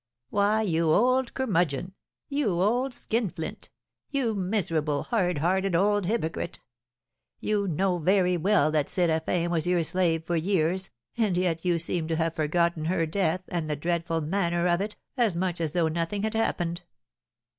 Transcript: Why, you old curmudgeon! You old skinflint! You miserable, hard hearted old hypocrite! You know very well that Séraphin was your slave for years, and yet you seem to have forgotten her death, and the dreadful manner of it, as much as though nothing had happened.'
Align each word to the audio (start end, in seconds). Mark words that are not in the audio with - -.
Why, 0.31 0.63
you 0.63 0.89
old 0.91 1.35
curmudgeon! 1.35 1.93
You 2.27 2.59
old 2.59 2.91
skinflint! 2.91 3.69
You 4.09 4.33
miserable, 4.33 5.03
hard 5.03 5.37
hearted 5.37 5.75
old 5.75 6.07
hypocrite! 6.07 6.59
You 7.39 7.67
know 7.67 7.99
very 7.99 8.35
well 8.35 8.71
that 8.71 8.87
Séraphin 8.87 9.49
was 9.49 9.67
your 9.67 9.83
slave 9.83 10.23
for 10.25 10.35
years, 10.35 10.89
and 11.17 11.37
yet 11.37 11.63
you 11.65 11.77
seem 11.77 12.07
to 12.07 12.15
have 12.15 12.33
forgotten 12.33 12.85
her 12.85 13.05
death, 13.05 13.41
and 13.49 13.69
the 13.69 13.75
dreadful 13.75 14.21
manner 14.21 14.65
of 14.67 14.81
it, 14.81 14.95
as 15.17 15.35
much 15.35 15.61
as 15.61 15.73
though 15.73 15.87
nothing 15.87 16.23
had 16.23 16.33
happened.' 16.33 16.81